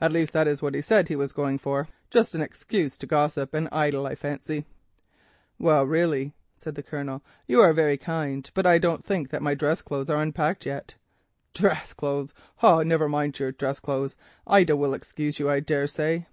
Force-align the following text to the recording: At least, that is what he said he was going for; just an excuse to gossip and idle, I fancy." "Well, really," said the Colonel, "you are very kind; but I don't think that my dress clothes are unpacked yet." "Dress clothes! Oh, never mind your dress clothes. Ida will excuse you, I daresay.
At 0.00 0.12
least, 0.12 0.32
that 0.32 0.48
is 0.48 0.62
what 0.62 0.74
he 0.74 0.80
said 0.80 1.08
he 1.08 1.14
was 1.14 1.34
going 1.34 1.58
for; 1.58 1.86
just 2.08 2.34
an 2.34 2.40
excuse 2.40 2.96
to 2.96 3.06
gossip 3.06 3.52
and 3.52 3.68
idle, 3.70 4.06
I 4.06 4.14
fancy." 4.14 4.64
"Well, 5.58 5.84
really," 5.84 6.32
said 6.56 6.74
the 6.74 6.82
Colonel, 6.82 7.22
"you 7.46 7.60
are 7.60 7.74
very 7.74 7.98
kind; 7.98 8.50
but 8.54 8.64
I 8.64 8.78
don't 8.78 9.04
think 9.04 9.28
that 9.28 9.42
my 9.42 9.52
dress 9.54 9.82
clothes 9.82 10.08
are 10.08 10.22
unpacked 10.22 10.64
yet." 10.64 10.94
"Dress 11.52 11.92
clothes! 11.92 12.32
Oh, 12.62 12.82
never 12.82 13.10
mind 13.10 13.38
your 13.38 13.52
dress 13.52 13.78
clothes. 13.78 14.16
Ida 14.46 14.74
will 14.74 14.94
excuse 14.94 15.38
you, 15.38 15.50
I 15.50 15.60
daresay. 15.60 16.24